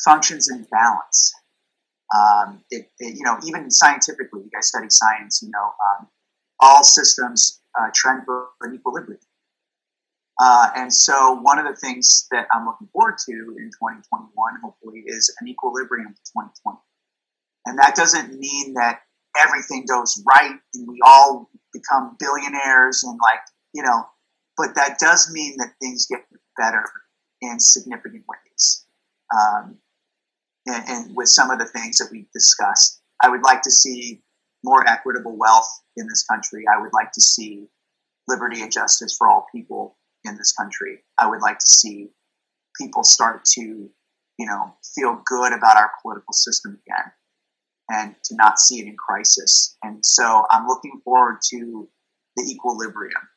functions 0.04 0.50
in 0.50 0.66
balance. 0.72 1.34
Um, 2.16 2.64
it, 2.70 2.90
it, 3.00 3.16
you 3.18 3.24
know, 3.24 3.38
even 3.46 3.72
scientifically, 3.72 4.42
you 4.44 4.50
guys 4.54 4.68
study 4.68 4.88
science, 4.90 5.42
you 5.42 5.50
know, 5.50 5.64
um, 5.64 6.08
all 6.60 6.84
systems 6.84 7.62
uh, 7.80 7.90
trend 7.94 8.24
for 8.26 8.48
an 8.62 8.76
equilibrium. 8.76 9.20
Uh, 10.40 10.70
and 10.76 10.94
so, 10.94 11.34
one 11.34 11.60
of 11.60 11.66
the 11.66 11.76
things 11.76 12.28
that 12.32 12.48
I'm 12.54 12.66
looking 12.66 12.88
forward 12.92 13.18
to 13.30 13.32
in 13.32 13.70
2021, 13.70 14.32
hopefully, 14.64 15.04
is 15.06 15.34
an 15.40 15.48
equilibrium 15.48 16.14
to 16.14 16.32
2020. 16.34 16.78
And 17.68 17.78
that 17.78 17.96
doesn't 17.96 18.38
mean 18.40 18.74
that 18.74 19.02
everything 19.38 19.86
goes 19.88 20.22
right 20.26 20.58
and 20.74 20.88
we 20.88 21.00
all 21.06 21.50
become 21.72 22.18
billionaires 22.20 23.04
and, 23.04 23.20
like, 23.22 23.40
you 23.74 23.84
know, 23.84 24.08
but 24.62 24.76
that 24.76 25.00
does 25.00 25.32
mean 25.32 25.56
that 25.58 25.74
things 25.82 26.06
get 26.06 26.20
better 26.56 26.84
in 27.42 27.60
significant 27.60 28.24
ways. 28.30 28.86
Um, 29.36 29.78
and, 30.68 30.84
and 30.88 31.16
with 31.16 31.30
some 31.30 31.50
of 31.50 31.58
the 31.58 31.66
things 31.66 31.98
that 31.98 32.10
we 32.12 32.28
discussed, 32.32 33.02
I 33.24 33.30
would 33.30 33.42
like 33.42 33.64
to 33.64 33.72
see 33.72 34.22
more 34.64 34.88
equitable 34.88 35.36
wealth 35.36 35.82
in 35.98 36.08
this 36.08 36.24
country. 36.30 36.66
I 36.72 36.80
would 36.80 36.94
like 36.94 37.12
to 37.14 37.22
see 37.22 37.70
liberty 38.28 38.62
and 38.62 38.72
justice 38.72 39.16
for 39.18 39.28
all 39.28 39.48
people 39.52 39.98
in 40.26 40.38
this 40.38 40.54
country. 40.54 41.00
I 41.18 41.28
would 41.28 41.42
like 41.42 41.58
to 41.58 41.68
see 41.68 42.10
people 42.80 43.04
start 43.04 43.44
to, 43.56 43.62
you 43.62 44.46
know, 44.46 44.76
feel 44.96 45.24
good 45.26 45.54
about 45.54 45.78
our 45.78 45.92
political 46.04 46.34
system 46.34 46.80
again 46.86 47.12
and 47.90 48.16
to 48.26 48.36
not 48.36 48.60
see 48.60 48.80
it 48.80 48.86
in 48.86 48.96
crisis. 48.96 49.76
And 49.82 50.06
so 50.06 50.46
I'm 50.52 50.68
looking 50.68 51.02
forward 51.04 51.40
to 51.50 51.90
the 52.38 52.44
equilibrium 52.44 53.28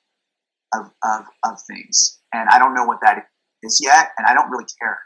of, 0.74 0.90
of, 1.02 1.26
of 1.44 1.58
things. 1.70 2.20
And 2.32 2.48
I 2.48 2.58
don't 2.58 2.74
know 2.74 2.84
what 2.84 2.98
that 3.02 3.26
is 3.62 3.80
yet, 3.82 4.10
and 4.18 4.26
I 4.26 4.34
don't 4.34 4.50
really 4.50 4.66
care. 4.80 4.98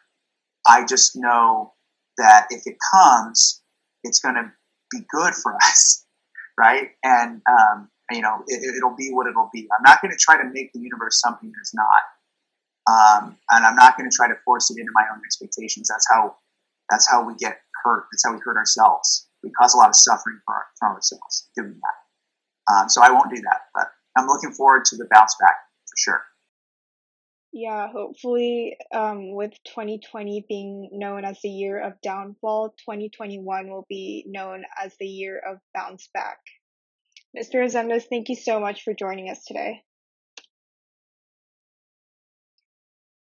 I 0.67 0.85
just 0.85 1.13
know 1.15 1.73
that 2.19 2.47
if 2.51 2.63
it 2.67 2.77
comes, 2.93 3.63
it's 4.05 4.19
going 4.19 4.35
to 4.35 4.51
be 4.91 5.05
good 5.11 5.35
for 5.35 5.55
us, 5.65 6.05
right? 6.59 6.91
And 7.05 7.41
um, 7.49 7.91
you 8.11 8.23
know, 8.23 8.43
it, 8.47 8.83
will 8.83 8.97
be 8.97 9.11
what 9.13 9.27
it'll 9.27 9.51
be. 9.53 9.69
I'm 9.77 9.83
not 9.85 10.01
going 10.01 10.13
to 10.13 10.19
try 10.19 10.37
to 10.37 10.49
make 10.51 10.73
the 10.73 10.81
universe 10.81 11.21
something 11.21 11.51
that 11.51 11.59
it's 11.61 11.75
not, 11.75 12.03
um, 12.89 13.37
and 13.51 13.67
I'm 13.67 13.77
not 13.77 13.99
going 13.99 14.09
to 14.11 14.17
try 14.17 14.29
to 14.29 14.35
force 14.45 14.71
it 14.71 14.79
into 14.79 14.93
my 14.95 15.05
own 15.13 15.21
expectations. 15.25 15.89
That's 15.89 16.07
how 16.11 16.37
that's 16.91 17.09
how 17.09 17.25
we 17.25 17.35
get 17.35 17.61
hurt. 17.85 18.07
That's 18.13 18.25
how 18.25 18.33
we 18.33 18.41
hurt 18.43 18.57
ourselves. 18.57 19.29
We 19.43 19.51
cause 19.51 19.75
a 19.75 19.77
lot 19.77 19.89
of 19.89 19.95
suffering 19.95 20.41
for, 20.45 20.55
for 20.79 20.89
ourselves 20.89 21.49
doing 21.55 21.79
that. 21.79 22.73
Um, 22.73 22.89
so 22.89 23.03
I 23.03 23.11
won't 23.11 23.31
do 23.31 23.41
that, 23.43 23.61
but 23.75 23.87
I'm 24.17 24.27
looking 24.27 24.53
forward 24.53 24.85
to 24.87 24.97
the 24.97 25.07
bounce 25.11 25.37
back 25.41 25.55
for 25.87 25.97
sure. 25.97 26.23
Yeah, 27.53 27.89
hopefully, 27.91 28.77
um, 28.93 29.35
with 29.35 29.53
2020 29.65 30.45
being 30.49 30.91
known 30.93 31.25
as 31.25 31.41
the 31.41 31.49
year 31.49 31.81
of 31.81 32.01
downfall, 32.03 32.75
2021 32.81 33.71
will 33.71 33.87
be 33.89 34.25
known 34.29 34.65
as 34.83 34.95
the 34.99 35.07
year 35.07 35.39
of 35.39 35.59
bounce 35.75 36.09
back. 36.13 36.39
Mr. 37.37 37.55
Resendez, 37.55 38.05
thank 38.09 38.29
you 38.29 38.37
so 38.37 38.61
much 38.61 38.83
for 38.83 38.93
joining 38.95 39.31
us 39.31 39.45
today. 39.45 39.83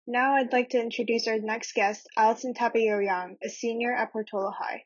Now 0.08 0.34
I'd 0.34 0.52
like 0.52 0.70
to 0.70 0.80
introduce 0.80 1.26
our 1.26 1.38
next 1.38 1.72
guest, 1.72 2.08
Allison 2.16 2.54
Tapayoyang, 2.54 3.38
a 3.44 3.48
senior 3.48 3.92
at 3.92 4.12
Portola 4.12 4.52
High. 4.56 4.84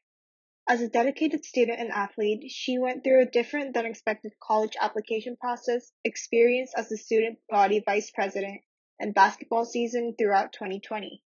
As 0.70 0.80
a 0.80 0.88
dedicated 0.88 1.44
student 1.44 1.80
and 1.80 1.90
athlete, 1.90 2.48
she 2.48 2.78
went 2.78 3.02
through 3.02 3.22
a 3.22 3.26
different 3.28 3.74
than 3.74 3.86
expected 3.86 4.30
college 4.40 4.76
application 4.80 5.36
process, 5.36 5.90
experienced 6.04 6.74
as 6.76 6.92
a 6.92 6.96
student 6.96 7.38
body 7.50 7.82
vice 7.84 8.12
president, 8.12 8.60
and 9.00 9.12
basketball 9.12 9.64
season 9.64 10.14
throughout 10.16 10.52
2020. 10.52 11.24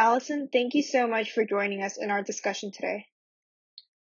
Allison, 0.00 0.48
thank 0.52 0.74
you 0.74 0.82
so 0.82 1.06
much 1.06 1.30
for 1.30 1.44
joining 1.44 1.80
us 1.80 1.96
in 1.96 2.10
our 2.10 2.24
discussion 2.24 2.72
today. 2.72 3.06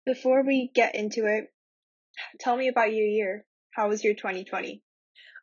Before 0.04 0.44
we 0.44 0.70
get 0.74 0.94
into 0.94 1.24
it, 1.24 1.50
tell 2.38 2.54
me 2.54 2.68
about 2.68 2.92
your 2.92 3.06
year. 3.06 3.46
How 3.70 3.88
was 3.88 4.04
your 4.04 4.12
2020? 4.12 4.82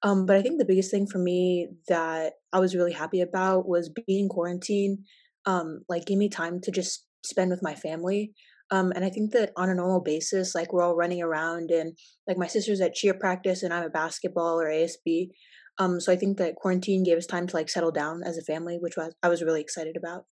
Um, 0.03 0.27
but 0.27 0.36
I 0.36 0.43
think 0.43 0.60
the 0.60 0.65
biggest 0.65 0.91
thing 0.91 1.07
for 1.07 1.17
me 1.17 1.69
that 1.88 2.33
I 2.51 2.60
was 2.60 2.75
really 2.75 2.93
happy 2.93 3.22
about 3.22 3.67
was 3.67 3.89
being 4.05 4.29
quarantined. 4.29 5.00
Um, 5.48 5.81
like 5.89 6.05
gave 6.05 6.19
me 6.19 6.29
time 6.29 6.62
to 6.62 6.72
just 6.72 7.07
spend 7.25 7.51
with 7.51 7.63
my 7.63 7.75
family. 7.75 8.34
Um, 8.72 8.92
and 8.96 9.06
I 9.06 9.10
think 9.10 9.32
that 9.32 9.51
on 9.56 9.70
a 9.70 9.75
normal 9.75 10.01
basis, 10.01 10.56
like 10.56 10.74
we're 10.74 10.84
all 10.84 10.96
running 10.96 11.22
around 11.22 11.70
and 11.70 11.98
like 12.27 12.38
my 12.38 12.48
sister's 12.48 12.82
at 12.82 12.96
cheer 12.96 13.13
practice 13.13 13.62
and 13.62 13.74
I'm 13.74 13.84
at 13.84 13.94
basketball 13.94 14.60
or 14.60 14.68
ASB. 14.68 15.30
Um, 15.77 16.00
so 16.00 16.12
I 16.12 16.15
think 16.15 16.38
that 16.38 16.56
quarantine 16.56 17.03
gave 17.03 17.18
us 17.18 17.25
time 17.25 17.48
to 17.48 17.56
like 17.56 17.70
settle 17.70 17.92
down 17.92 18.22
as 18.24 18.38
a 18.38 18.44
family, 18.44 18.77
which 18.80 18.96
was 18.98 19.13
I 19.22 19.30
was 19.30 19.44
really 19.44 19.62
excited 19.62 19.98
about. 19.98 20.25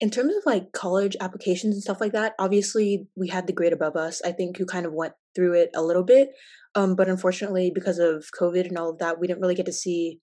In 0.00 0.10
terms 0.10 0.34
of 0.36 0.46
like 0.46 0.72
college 0.72 1.16
applications 1.20 1.74
and 1.74 1.82
stuff 1.82 2.00
like 2.00 2.12
that, 2.12 2.34
obviously 2.38 3.08
we 3.16 3.28
had 3.28 3.46
the 3.46 3.52
grade 3.52 3.72
above 3.72 3.96
us. 3.96 4.22
I 4.24 4.32
think 4.32 4.56
who 4.56 4.64
kind 4.64 4.86
of 4.86 4.92
went 4.92 5.14
through 5.34 5.54
it 5.54 5.70
a 5.74 5.82
little 5.82 6.04
bit, 6.04 6.30
um, 6.74 6.94
but 6.94 7.08
unfortunately 7.08 7.72
because 7.74 7.98
of 7.98 8.26
COVID 8.40 8.68
and 8.68 8.78
all 8.78 8.90
of 8.90 8.98
that, 8.98 9.18
we 9.18 9.26
didn't 9.26 9.40
really 9.40 9.56
get 9.56 9.66
to 9.66 9.72
see 9.72 10.20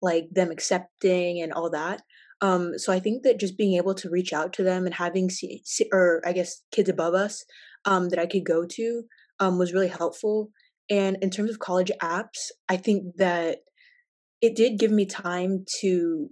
like 0.00 0.28
them 0.32 0.50
accepting 0.50 1.42
and 1.42 1.52
all 1.52 1.70
that. 1.70 2.02
Um, 2.42 2.78
so 2.78 2.92
I 2.92 3.00
think 3.00 3.22
that 3.22 3.38
just 3.38 3.58
being 3.58 3.76
able 3.76 3.94
to 3.94 4.10
reach 4.10 4.32
out 4.32 4.52
to 4.54 4.62
them 4.62 4.86
and 4.86 4.94
having, 4.94 5.28
see, 5.28 5.62
or 5.92 6.22
I 6.24 6.32
guess 6.32 6.62
kids 6.72 6.88
above 6.88 7.14
us 7.14 7.44
um, 7.84 8.08
that 8.08 8.18
I 8.18 8.26
could 8.26 8.44
go 8.44 8.64
to 8.64 9.02
um, 9.40 9.58
was 9.58 9.72
really 9.72 9.88
helpful. 9.88 10.50
And 10.88 11.18
in 11.22 11.30
terms 11.30 11.50
of 11.50 11.58
college 11.58 11.92
apps, 12.02 12.50
I 12.68 12.76
think 12.76 13.16
that 13.16 13.58
it 14.40 14.56
did 14.56 14.78
give 14.78 14.90
me 14.90 15.06
time 15.06 15.64
to 15.80 16.28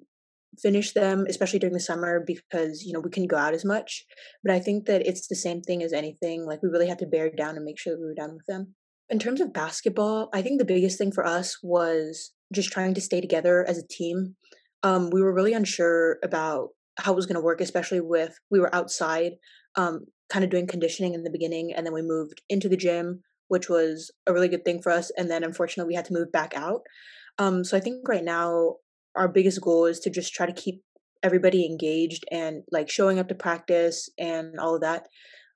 finish 0.61 0.93
them, 0.93 1.27
especially 1.29 1.59
during 1.59 1.75
the 1.75 1.81
summer 1.81 2.25
because, 2.27 2.83
you 2.83 2.93
know, 2.93 3.01
we 3.01 3.11
couldn't 3.11 3.29
go 3.29 3.37
out 3.37 3.55
as 3.55 3.65
much. 3.65 4.05
But 4.43 4.53
I 4.53 4.61
think 4.61 4.87
that 4.87 5.07
it's 5.07 5.29
the 5.29 5.37
same 5.37 5.61
thing 5.61 5.83
as 5.83 5.93
anything. 5.93 6.47
Like 6.47 6.63
we 6.63 6.71
really 6.71 6.89
had 6.89 6.99
to 7.01 7.07
bear 7.07 7.31
down 7.31 7.57
and 7.57 7.65
make 7.65 7.79
sure 7.79 7.93
that 7.93 8.01
we 8.01 8.07
were 8.07 8.15
done 8.15 8.35
with 8.35 8.47
them. 8.47 8.75
In 9.11 9.19
terms 9.19 9.41
of 9.41 9.53
basketball, 9.53 10.29
I 10.35 10.43
think 10.43 10.59
the 10.59 10.65
biggest 10.65 10.99
thing 10.99 11.13
for 11.13 11.25
us 11.27 11.59
was 11.63 12.33
just 12.53 12.73
trying 12.73 12.95
to 12.95 13.01
stay 13.01 13.21
together 13.21 13.65
as 13.67 13.79
a 13.79 13.87
team. 13.87 14.37
Um, 14.83 15.11
we 15.11 15.23
were 15.23 15.35
really 15.35 15.53
unsure 15.53 16.19
about 16.23 16.69
how 16.99 17.13
it 17.13 17.17
was 17.17 17.27
going 17.27 17.37
to 17.37 17.45
work, 17.45 17.61
especially 17.61 18.01
with 18.01 18.39
we 18.51 18.61
were 18.61 18.75
outside, 18.75 19.33
um, 19.77 20.07
kind 20.31 20.45
of 20.45 20.51
doing 20.51 20.67
conditioning 20.67 21.15
in 21.15 21.25
the 21.25 21.31
beginning, 21.31 21.73
and 21.73 21.87
then 21.87 21.95
we 21.95 22.03
moved 22.03 22.43
into 22.49 22.69
the 22.69 22.77
gym, 22.77 23.23
which 23.49 23.69
was 23.69 24.11
a 24.27 24.33
really 24.33 24.49
good 24.49 24.65
thing 24.65 24.83
for 24.83 24.93
us. 24.93 25.11
And 25.17 25.31
then 25.31 25.45
unfortunately, 25.45 25.91
we 25.91 25.97
had 25.97 26.05
to 26.07 26.13
move 26.13 26.33
back 26.33 26.53
out. 26.57 26.83
Um, 27.39 27.65
so 27.65 27.77
I 27.77 27.81
think 27.81 28.09
right 28.09 28.25
now 28.25 28.77
our 29.17 29.29
biggest 29.29 29.61
goal 29.61 29.87
is 29.87 30.01
to 30.01 30.11
just 30.11 30.33
try 30.33 30.47
to 30.47 30.53
keep 30.53 30.83
everybody 31.23 31.67
engaged 31.67 32.25
and 32.31 32.63
like 32.71 32.91
showing 32.91 33.19
up 33.19 33.29
to 33.29 33.35
practice 33.35 34.09
and 34.19 34.59
all 34.59 34.77
of 34.77 34.81
that. 34.83 35.07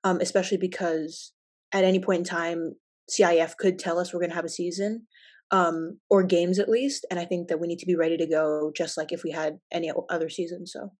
Um, 0.05 0.19
especially 0.19 0.57
because 0.57 1.31
at 1.73 1.85
any 1.85 1.99
point 1.99 2.19
in 2.19 2.25
time, 2.25 2.73
CIF 3.09 3.55
could 3.57 3.79
tell 3.79 3.99
us 3.99 4.13
we're 4.13 4.19
going 4.19 4.31
to 4.31 4.35
have 4.35 4.45
a 4.45 4.49
season 4.49 5.07
um, 5.51 5.99
or 6.09 6.23
games 6.23 6.59
at 6.59 6.69
least, 6.69 7.05
and 7.09 7.19
I 7.19 7.25
think 7.25 7.47
that 7.47 7.59
we 7.59 7.67
need 7.67 7.79
to 7.79 7.85
be 7.85 7.95
ready 7.95 8.17
to 8.17 8.27
go 8.27 8.71
just 8.75 8.97
like 8.97 9.11
if 9.11 9.23
we 9.23 9.31
had 9.31 9.59
any 9.71 9.91
other 10.09 10.29
season. 10.29 10.65
So. 10.65 10.91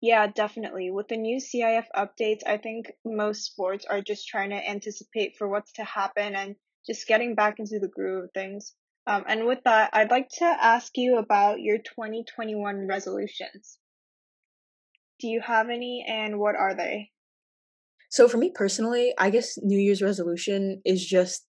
Yeah, 0.00 0.28
definitely. 0.28 0.90
With 0.90 1.08
the 1.08 1.18
new 1.18 1.38
CIF 1.38 1.84
updates, 1.94 2.40
I 2.46 2.56
think 2.56 2.90
most 3.04 3.44
sports 3.44 3.84
are 3.84 4.00
just 4.00 4.26
trying 4.26 4.50
to 4.50 4.68
anticipate 4.68 5.36
for 5.36 5.46
what's 5.46 5.72
to 5.72 5.84
happen 5.84 6.34
and 6.34 6.56
just 6.86 7.06
getting 7.06 7.34
back 7.34 7.58
into 7.58 7.78
the 7.78 7.88
groove 7.88 8.24
of 8.24 8.30
things. 8.32 8.74
Um, 9.06 9.24
and 9.26 9.46
with 9.46 9.58
that, 9.64 9.90
I'd 9.92 10.10
like 10.10 10.28
to 10.38 10.44
ask 10.44 10.92
you 10.96 11.18
about 11.18 11.60
your 11.60 11.78
2021 11.78 12.86
resolutions. 12.86 13.78
Do 15.18 15.28
you 15.28 15.42
have 15.42 15.68
any 15.68 16.04
and 16.08 16.38
what 16.38 16.54
are 16.54 16.74
they? 16.74 17.10
So 18.10 18.28
for 18.28 18.36
me 18.36 18.50
personally, 18.54 19.14
I 19.18 19.30
guess 19.30 19.54
New 19.62 19.78
Year's 19.78 20.02
resolution 20.02 20.82
is 20.84 21.04
just 21.06 21.46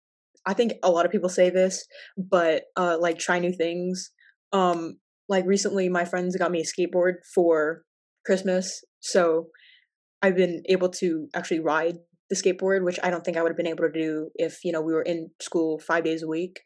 I 0.45 0.53
think 0.53 0.73
a 0.83 0.89
lot 0.89 1.05
of 1.05 1.11
people 1.11 1.29
say 1.29 1.49
this, 1.49 1.85
but 2.17 2.63
uh 2.77 2.97
like 2.99 3.17
try 3.19 3.39
new 3.39 3.53
things. 3.53 4.11
Um 4.53 4.99
like 5.27 5.45
recently 5.45 5.89
my 5.89 6.05
friends 6.05 6.35
got 6.37 6.51
me 6.51 6.61
a 6.61 6.63
skateboard 6.63 7.15
for 7.33 7.83
Christmas, 8.25 8.83
so 8.99 9.47
I've 10.21 10.35
been 10.35 10.63
able 10.67 10.89
to 10.89 11.27
actually 11.33 11.59
ride 11.61 11.97
the 12.29 12.35
skateboard, 12.35 12.83
which 12.83 12.99
I 13.03 13.09
don't 13.09 13.23
think 13.23 13.37
I 13.37 13.41
would 13.41 13.49
have 13.51 13.57
been 13.57 13.67
able 13.67 13.85
to 13.85 13.91
do 13.91 14.29
if 14.35 14.63
you 14.63 14.71
know 14.71 14.81
we 14.81 14.93
were 14.93 15.01
in 15.01 15.31
school 15.41 15.79
five 15.79 16.03
days 16.03 16.23
a 16.23 16.27
week. 16.27 16.61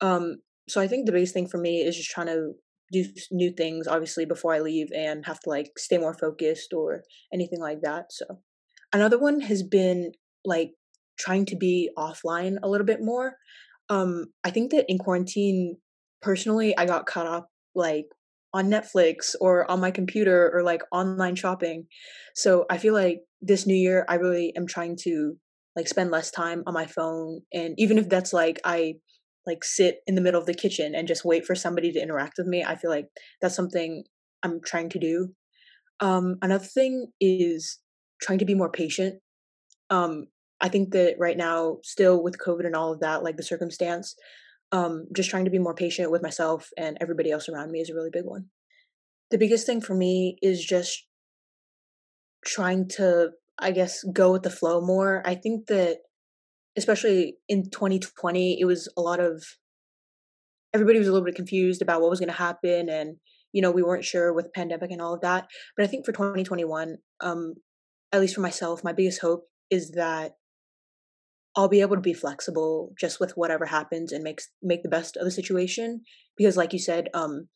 Um, 0.00 0.38
so 0.68 0.80
I 0.80 0.88
think 0.88 1.06
the 1.06 1.12
biggest 1.12 1.34
thing 1.34 1.48
for 1.48 1.58
me 1.58 1.82
is 1.82 1.96
just 1.96 2.10
trying 2.10 2.28
to 2.28 2.52
do 2.92 3.04
new 3.30 3.52
things, 3.52 3.86
obviously, 3.86 4.24
before 4.24 4.54
I 4.54 4.60
leave, 4.60 4.88
and 4.94 5.26
have 5.26 5.40
to 5.40 5.50
like 5.50 5.72
stay 5.78 5.98
more 5.98 6.14
focused 6.14 6.72
or 6.72 7.02
anything 7.32 7.60
like 7.60 7.80
that. 7.82 8.06
So 8.10 8.40
another 8.94 9.18
one 9.18 9.40
has 9.40 9.62
been 9.62 10.12
like 10.44 10.70
trying 11.18 11.44
to 11.46 11.56
be 11.56 11.90
offline 11.98 12.56
a 12.62 12.68
little 12.68 12.86
bit 12.86 13.02
more. 13.02 13.34
Um, 13.90 14.26
I 14.42 14.50
think 14.50 14.70
that 14.70 14.86
in 14.88 14.98
quarantine, 14.98 15.76
personally, 16.22 16.76
I 16.78 16.86
got 16.86 17.04
caught 17.04 17.26
up 17.26 17.48
like 17.74 18.06
on 18.54 18.70
Netflix 18.70 19.34
or 19.40 19.70
on 19.70 19.80
my 19.80 19.90
computer 19.90 20.50
or 20.54 20.62
like 20.62 20.82
online 20.92 21.34
shopping. 21.34 21.86
So 22.34 22.64
I 22.70 22.78
feel 22.78 22.94
like 22.94 23.18
this 23.42 23.66
new 23.66 23.74
year, 23.74 24.06
I 24.08 24.14
really 24.14 24.54
am 24.56 24.66
trying 24.66 24.96
to 25.02 25.36
like 25.76 25.88
spend 25.88 26.10
less 26.10 26.30
time 26.30 26.62
on 26.66 26.72
my 26.72 26.86
phone. 26.86 27.40
And 27.52 27.74
even 27.76 27.98
if 27.98 28.08
that's 28.08 28.32
like, 28.32 28.60
I 28.64 28.94
like 29.44 29.64
sit 29.64 29.98
in 30.06 30.14
the 30.14 30.20
middle 30.22 30.40
of 30.40 30.46
the 30.46 30.54
kitchen 30.54 30.94
and 30.94 31.08
just 31.08 31.24
wait 31.24 31.44
for 31.44 31.54
somebody 31.54 31.92
to 31.92 32.00
interact 32.00 32.34
with 32.38 32.46
me, 32.46 32.64
I 32.64 32.76
feel 32.76 32.90
like 32.90 33.08
that's 33.42 33.56
something 33.56 34.04
I'm 34.42 34.60
trying 34.64 34.88
to 34.90 34.98
do. 35.00 35.34
Um, 36.00 36.36
another 36.40 36.64
thing 36.64 37.08
is 37.20 37.78
trying 38.24 38.38
to 38.38 38.44
be 38.44 38.54
more 38.54 38.70
patient. 38.70 39.20
Um, 39.90 40.26
I 40.60 40.68
think 40.68 40.92
that 40.92 41.16
right 41.18 41.36
now, 41.36 41.78
still 41.82 42.22
with 42.22 42.38
COVID 42.38 42.64
and 42.64 42.74
all 42.74 42.92
of 42.92 43.00
that, 43.00 43.22
like 43.22 43.36
the 43.36 43.42
circumstance, 43.42 44.14
um, 44.72 45.06
just 45.14 45.28
trying 45.30 45.44
to 45.44 45.50
be 45.50 45.58
more 45.58 45.74
patient 45.74 46.10
with 46.10 46.22
myself 46.22 46.68
and 46.78 46.96
everybody 47.00 47.30
else 47.30 47.48
around 47.48 47.70
me 47.70 47.80
is 47.80 47.90
a 47.90 47.94
really 47.94 48.10
big 48.12 48.24
one. 48.24 48.46
The 49.30 49.38
biggest 49.38 49.66
thing 49.66 49.80
for 49.80 49.94
me 49.94 50.38
is 50.42 50.64
just 50.64 51.06
trying 52.46 52.88
to, 52.90 53.30
I 53.58 53.72
guess, 53.72 54.02
go 54.12 54.32
with 54.32 54.42
the 54.42 54.50
flow 54.50 54.80
more. 54.80 55.22
I 55.26 55.34
think 55.34 55.66
that, 55.66 55.98
especially 56.76 57.36
in 57.48 57.70
2020, 57.70 58.60
it 58.60 58.64
was 58.64 58.90
a 58.96 59.00
lot 59.00 59.20
of 59.20 59.44
everybody 60.72 60.98
was 60.98 61.08
a 61.08 61.12
little 61.12 61.24
bit 61.24 61.36
confused 61.36 61.80
about 61.80 62.00
what 62.00 62.10
was 62.10 62.18
going 62.18 62.28
to 62.28 62.34
happen 62.34 62.88
and 62.88 63.16
you 63.52 63.62
know 63.62 63.70
we 63.70 63.82
weren't 63.82 64.04
sure 64.04 64.32
with 64.32 64.52
pandemic 64.52 64.90
and 64.90 65.00
all 65.00 65.14
of 65.14 65.20
that 65.20 65.46
but 65.76 65.84
i 65.84 65.86
think 65.86 66.04
for 66.04 66.12
2021 66.12 66.96
um 67.20 67.54
at 68.14 68.20
least 68.20 68.34
for 68.34 68.40
myself 68.40 68.84
my 68.84 68.92
biggest 68.92 69.20
hope 69.20 69.44
is 69.70 69.90
that 69.92 70.36
I'll 71.56 71.68
be 71.68 71.82
able 71.82 71.96
to 71.96 72.02
be 72.02 72.14
flexible 72.14 72.92
just 72.98 73.20
with 73.20 73.36
whatever 73.36 73.66
happens 73.66 74.10
and 74.12 74.24
makes 74.24 74.48
make 74.62 74.82
the 74.82 74.88
best 74.88 75.16
of 75.16 75.24
the 75.24 75.30
situation 75.30 76.02
because 76.36 76.56
like 76.56 76.72
you 76.72 76.78
said 76.78 77.08
um 77.14 77.48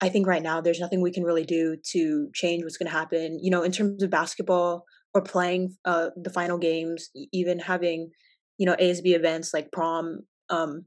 I 0.00 0.08
think 0.08 0.26
right 0.26 0.42
now 0.42 0.60
there's 0.60 0.80
nothing 0.80 1.00
we 1.00 1.12
can 1.12 1.22
really 1.22 1.44
do 1.44 1.76
to 1.92 2.28
change 2.34 2.64
what's 2.64 2.76
going 2.76 2.90
to 2.90 2.98
happen 2.98 3.38
you 3.40 3.50
know 3.50 3.62
in 3.62 3.72
terms 3.72 4.02
of 4.02 4.10
basketball 4.10 4.84
or 5.14 5.22
playing 5.22 5.76
uh 5.84 6.10
the 6.16 6.30
final 6.30 6.58
games 6.58 7.10
even 7.32 7.60
having 7.60 8.10
you 8.58 8.66
know 8.66 8.76
ASB 8.76 9.14
events 9.14 9.54
like 9.54 9.72
prom 9.72 10.20
um 10.50 10.84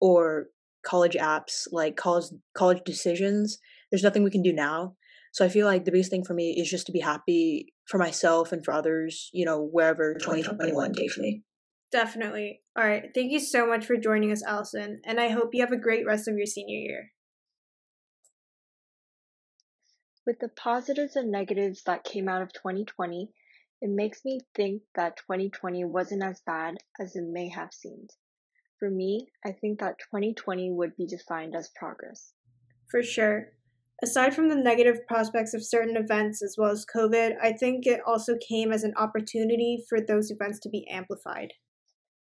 or 0.00 0.46
college 0.86 1.14
apps 1.14 1.66
like 1.72 1.96
college 1.96 2.26
college 2.54 2.82
decisions 2.84 3.58
there's 3.92 4.02
nothing 4.02 4.24
we 4.24 4.30
can 4.30 4.42
do 4.42 4.52
now. 4.54 4.96
So 5.32 5.44
I 5.44 5.48
feel 5.48 5.66
like 5.66 5.84
the 5.84 5.92
biggest 5.92 6.10
thing 6.10 6.24
for 6.24 6.34
me 6.34 6.58
is 6.58 6.68
just 6.68 6.86
to 6.86 6.92
be 6.92 7.00
happy 7.00 7.71
for 7.86 7.98
myself 7.98 8.52
and 8.52 8.64
for 8.64 8.72
others 8.72 9.30
you 9.32 9.44
know 9.44 9.62
wherever 9.62 10.14
2021 10.14 10.92
takes 10.92 11.18
me 11.18 11.42
Definitely. 11.92 12.62
All 12.74 12.86
right. 12.86 13.10
Thank 13.14 13.32
you 13.32 13.38
so 13.38 13.66
much 13.66 13.84
for 13.84 13.98
joining 13.98 14.32
us, 14.32 14.42
Allison, 14.42 15.02
and 15.04 15.20
I 15.20 15.28
hope 15.28 15.50
you 15.52 15.60
have 15.60 15.72
a 15.72 15.76
great 15.76 16.06
rest 16.06 16.26
of 16.26 16.38
your 16.38 16.46
senior 16.46 16.78
year. 16.78 17.12
With 20.24 20.38
the 20.38 20.48
positives 20.48 21.16
and 21.16 21.30
negatives 21.30 21.82
that 21.84 22.04
came 22.04 22.28
out 22.28 22.40
of 22.40 22.52
2020, 22.54 23.30
it 23.82 23.90
makes 23.90 24.24
me 24.24 24.40
think 24.54 24.82
that 24.94 25.18
2020 25.18 25.84
wasn't 25.84 26.22
as 26.22 26.40
bad 26.46 26.76
as 26.98 27.14
it 27.14 27.24
may 27.24 27.50
have 27.50 27.74
seemed. 27.74 28.10
For 28.78 28.88
me, 28.88 29.28
I 29.44 29.52
think 29.52 29.80
that 29.80 29.98
2020 29.98 30.70
would 30.72 30.96
be 30.96 31.06
defined 31.06 31.54
as 31.54 31.68
progress. 31.76 32.32
For 32.90 33.02
sure. 33.02 33.48
Aside 34.04 34.34
from 34.34 34.48
the 34.48 34.56
negative 34.56 35.06
prospects 35.06 35.54
of 35.54 35.64
certain 35.64 35.96
events 35.96 36.42
as 36.42 36.56
well 36.58 36.72
as 36.72 36.84
COVID, 36.84 37.36
I 37.40 37.52
think 37.52 37.86
it 37.86 38.00
also 38.04 38.36
came 38.36 38.72
as 38.72 38.82
an 38.82 38.94
opportunity 38.96 39.84
for 39.88 40.00
those 40.00 40.32
events 40.32 40.58
to 40.60 40.68
be 40.68 40.88
amplified. 40.88 41.52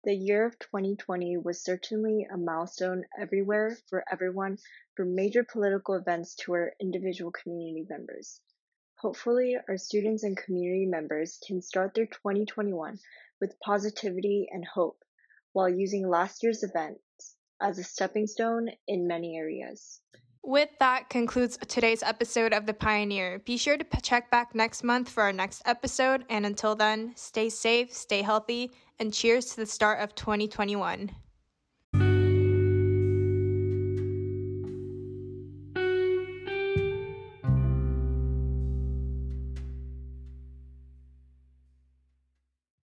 The 0.02 0.16
year 0.16 0.44
of 0.44 0.58
2020 0.58 1.36
was 1.36 1.62
certainly 1.62 2.26
a 2.32 2.36
milestone 2.36 3.04
everywhere 3.16 3.78
for 3.88 4.02
everyone, 4.10 4.58
from 4.96 5.14
major 5.14 5.44
political 5.44 5.94
events 5.94 6.34
to 6.40 6.52
our 6.54 6.72
individual 6.80 7.30
community 7.30 7.86
members. 7.88 8.40
Hopefully, 8.96 9.56
our 9.68 9.76
students 9.76 10.24
and 10.24 10.36
community 10.36 10.86
members 10.86 11.38
can 11.46 11.62
start 11.62 11.94
their 11.94 12.06
2021 12.06 12.98
with 13.40 13.60
positivity 13.60 14.48
and 14.50 14.64
hope 14.64 15.04
while 15.52 15.68
using 15.68 16.08
last 16.08 16.42
year's 16.42 16.64
events 16.64 17.36
as 17.60 17.78
a 17.78 17.84
stepping 17.84 18.26
stone 18.26 18.68
in 18.88 19.06
many 19.06 19.36
areas. 19.36 20.00
With 20.48 20.70
that 20.78 21.10
concludes 21.10 21.58
today's 21.68 22.02
episode 22.02 22.54
of 22.54 22.64
The 22.64 22.72
Pioneer. 22.72 23.40
Be 23.40 23.58
sure 23.58 23.76
to 23.76 23.84
check 24.00 24.30
back 24.30 24.54
next 24.54 24.82
month 24.82 25.10
for 25.10 25.22
our 25.24 25.30
next 25.30 25.60
episode. 25.66 26.24
And 26.30 26.46
until 26.46 26.74
then, 26.74 27.12
stay 27.16 27.50
safe, 27.50 27.92
stay 27.92 28.22
healthy, 28.22 28.70
and 28.98 29.12
cheers 29.12 29.50
to 29.50 29.56
the 29.56 29.66
start 29.66 30.00
of 30.00 30.14
2021. 30.14 31.10